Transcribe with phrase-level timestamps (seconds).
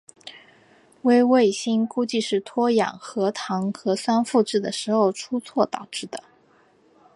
[1.03, 6.23] 微卫星估计是脱氧核糖核酸复制的时候出错导致的。